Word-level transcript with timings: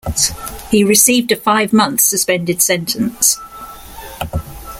He 0.71 0.83
received 0.83 1.31
a 1.31 1.35
five-month 1.35 2.01
suspended 2.01 2.59
sentence. 2.63 3.37